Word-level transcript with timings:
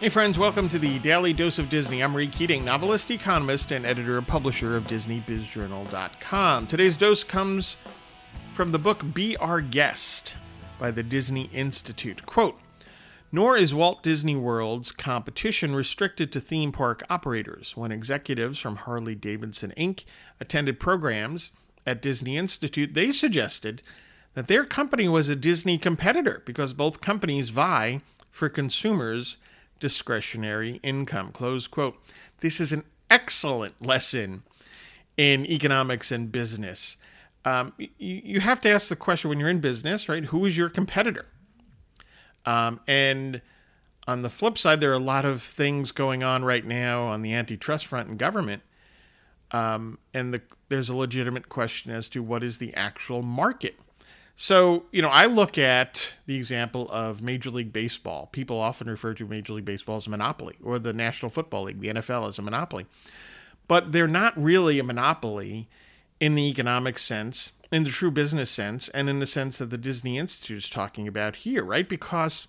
Hey, 0.00 0.10
friends, 0.10 0.38
welcome 0.38 0.68
to 0.68 0.78
the 0.78 1.00
Daily 1.00 1.32
Dose 1.32 1.58
of 1.58 1.68
Disney. 1.68 2.04
I'm 2.04 2.16
Reed 2.16 2.30
Keating, 2.30 2.64
novelist, 2.64 3.10
economist, 3.10 3.72
and 3.72 3.84
editor 3.84 4.16
and 4.16 4.28
publisher 4.28 4.76
of 4.76 4.84
DisneyBizJournal.com. 4.84 6.68
Today's 6.68 6.96
dose 6.96 7.24
comes 7.24 7.78
from 8.52 8.70
the 8.70 8.78
book 8.78 9.12
Be 9.12 9.36
Our 9.38 9.60
Guest 9.60 10.36
by 10.78 10.92
the 10.92 11.02
Disney 11.02 11.50
Institute. 11.52 12.24
Quote 12.26 12.60
Nor 13.32 13.56
is 13.56 13.74
Walt 13.74 14.04
Disney 14.04 14.36
World's 14.36 14.92
competition 14.92 15.74
restricted 15.74 16.30
to 16.30 16.38
theme 16.38 16.70
park 16.70 17.02
operators. 17.10 17.76
When 17.76 17.90
executives 17.90 18.60
from 18.60 18.76
Harley 18.76 19.16
Davidson 19.16 19.74
Inc. 19.76 20.04
attended 20.38 20.78
programs 20.78 21.50
at 21.84 22.00
Disney 22.00 22.36
Institute, 22.36 22.94
they 22.94 23.10
suggested 23.10 23.82
that 24.34 24.46
their 24.46 24.64
company 24.64 25.08
was 25.08 25.28
a 25.28 25.34
Disney 25.34 25.76
competitor 25.76 26.44
because 26.46 26.72
both 26.72 27.00
companies 27.00 27.50
vie 27.50 28.00
for 28.30 28.48
consumers' 28.48 29.38
discretionary 29.78 30.80
income. 30.82 31.32
Close 31.32 31.66
quote. 31.66 31.96
This 32.40 32.60
is 32.60 32.72
an 32.72 32.84
excellent 33.10 33.84
lesson 33.84 34.42
in 35.16 35.44
economics 35.46 36.12
and 36.12 36.30
business. 36.30 36.96
Um, 37.44 37.72
you, 37.78 37.88
you 37.98 38.40
have 38.40 38.60
to 38.62 38.70
ask 38.70 38.88
the 38.88 38.96
question 38.96 39.28
when 39.28 39.40
you're 39.40 39.48
in 39.48 39.60
business, 39.60 40.08
right? 40.08 40.24
Who 40.26 40.44
is 40.46 40.56
your 40.56 40.68
competitor? 40.68 41.26
Um, 42.46 42.80
and 42.86 43.42
on 44.06 44.22
the 44.22 44.30
flip 44.30 44.56
side, 44.56 44.80
there 44.80 44.90
are 44.90 44.94
a 44.94 44.98
lot 44.98 45.24
of 45.24 45.42
things 45.42 45.92
going 45.92 46.22
on 46.22 46.44
right 46.44 46.64
now 46.64 47.06
on 47.06 47.22
the 47.22 47.34
antitrust 47.34 47.86
front 47.86 48.08
in 48.08 48.16
government. 48.16 48.62
Um, 49.50 49.98
and 50.14 50.32
the, 50.32 50.42
there's 50.68 50.88
a 50.88 50.96
legitimate 50.96 51.48
question 51.48 51.92
as 51.92 52.08
to 52.10 52.22
what 52.22 52.42
is 52.42 52.58
the 52.58 52.74
actual 52.74 53.22
market 53.22 53.78
so, 54.40 54.84
you 54.92 55.02
know, 55.02 55.08
I 55.08 55.26
look 55.26 55.58
at 55.58 56.14
the 56.26 56.36
example 56.36 56.88
of 56.90 57.20
Major 57.20 57.50
League 57.50 57.72
Baseball. 57.72 58.28
People 58.30 58.60
often 58.60 58.88
refer 58.88 59.12
to 59.14 59.26
Major 59.26 59.54
League 59.54 59.64
Baseball 59.64 59.96
as 59.96 60.06
a 60.06 60.10
monopoly, 60.10 60.54
or 60.62 60.78
the 60.78 60.92
National 60.92 61.28
Football 61.28 61.64
League, 61.64 61.80
the 61.80 61.88
NFL, 61.88 62.28
as 62.28 62.38
a 62.38 62.42
monopoly. 62.42 62.86
But 63.66 63.90
they're 63.90 64.06
not 64.06 64.34
really 64.36 64.78
a 64.78 64.84
monopoly 64.84 65.68
in 66.20 66.36
the 66.36 66.48
economic 66.48 67.00
sense, 67.00 67.50
in 67.72 67.82
the 67.82 67.90
true 67.90 68.12
business 68.12 68.48
sense, 68.48 68.88
and 68.90 69.08
in 69.08 69.18
the 69.18 69.26
sense 69.26 69.58
that 69.58 69.70
the 69.70 69.76
Disney 69.76 70.18
Institute 70.18 70.58
is 70.58 70.70
talking 70.70 71.08
about 71.08 71.34
here, 71.34 71.64
right? 71.64 71.88
Because 71.88 72.46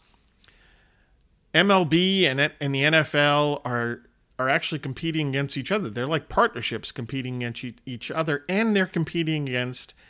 MLB 1.55 2.21
and, 2.25 2.39
and 2.39 2.75
the 2.75 2.83
NFL 2.83 3.61
are 3.65 4.03
are 4.37 4.47
actually 4.47 4.79
competing 4.79 5.29
against 5.29 5.57
each 5.57 5.71
other. 5.71 5.89
They're 5.89 6.05
like 6.05 6.29
partnerships 6.29 6.91
competing 6.91 7.37
against 7.37 7.65
each 7.87 8.11
other, 8.11 8.45
and 8.47 8.75
they're 8.75 8.85
competing 8.85 9.49
against– 9.49 9.95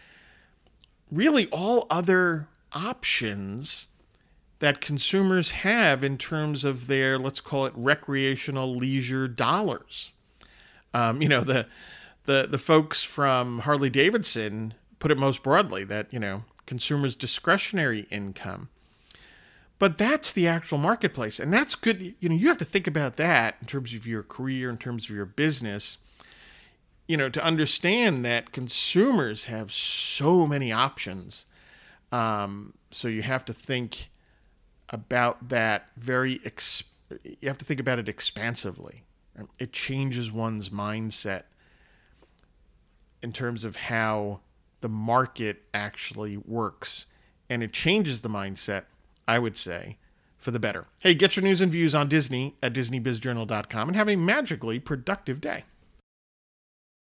really 1.12 1.48
all 1.48 1.88
other 1.90 2.48
options 2.74 3.88
that 4.60 4.82
consumers 4.82 5.52
have 5.52 6.04
in 6.04 6.18
terms 6.18 6.64
of 6.64 6.88
their, 6.88 7.18
let's 7.18 7.42
call 7.42 7.66
it 7.66 7.74
recreational 7.76 8.76
leisure 8.76 9.28
dollars. 9.28 10.12
Um, 10.94 11.22
you 11.22 11.30
know, 11.30 11.42
the, 11.42 11.68
the, 12.26 12.48
the 12.50 12.58
folks 12.58 13.04
from 13.04 13.60
Harley 13.60 13.90
Davidson 13.90 14.74
put 15.00 15.12
it 15.12 15.18
most 15.18 15.44
broadly 15.44 15.84
that, 15.86 16.08
you 16.12 16.20
know, 16.20 16.44
consumers' 16.66 17.16
discretionary 17.16 18.06
income. 18.12 18.70
But 19.80 19.98
that's 19.98 20.34
the 20.34 20.46
actual 20.46 20.78
marketplace. 20.78 21.40
And 21.40 21.54
that's 21.54 21.74
good. 21.74 22.16
You 22.20 22.30
know, 22.30 22.36
you 22.36 22.50
have 22.50 22.58
to 22.58 22.66
think 22.66 22.86
about 22.86 23.16
that 23.16 23.56
in 23.62 23.68
terms 23.68 23.94
of 23.94 24.06
your 24.06 24.24
career, 24.24 24.70
in 24.70 24.78
terms 24.78 25.10
of 25.10 25.16
your 25.16 25.26
business 25.26 25.98
you 27.10 27.18
know, 27.18 27.28
to 27.28 27.44
understand 27.44 28.24
that 28.24 28.52
consumers 28.52 29.46
have 29.46 29.72
so 29.72 30.46
many 30.46 30.72
options. 30.72 31.48
Um, 32.12 32.76
so 32.92 33.08
you 33.08 33.24
have 33.24 33.44
to 33.46 33.54
think 33.54 34.10
about 34.90 35.50
that 35.50 35.88
very, 35.98 36.40
ex- 36.46 36.84
you 37.24 37.48
have 37.48 37.58
to 37.58 37.66
think 37.66 37.80
about 37.80 37.98
it 37.98 38.08
expansively. 38.08 39.06
It 39.58 39.74
changes 39.74 40.32
one's 40.32 40.70
mindset 40.70 41.44
in 43.24 43.34
terms 43.34 43.64
of 43.64 43.76
how 43.76 44.42
the 44.82 44.90
market 44.90 45.64
actually 45.74 46.38
works. 46.38 47.08
And 47.50 47.64
it 47.64 47.74
changes 47.74 48.22
the 48.22 48.30
mindset, 48.30 48.84
I 49.28 49.40
would 49.40 49.58
say, 49.58 49.98
for 50.38 50.52
the 50.52 50.60
better. 50.60 50.86
Hey, 51.00 51.16
get 51.16 51.36
your 51.36 51.44
news 51.44 51.60
and 51.60 51.72
views 51.72 51.96
on 51.96 52.08
Disney 52.08 52.56
at 52.62 52.74
DisneyBizJournal.com 52.74 53.90
and 53.90 53.96
have 53.96 54.10
a 54.10 54.16
magically 54.16 54.78
productive 54.78 55.42
day. 55.42 55.64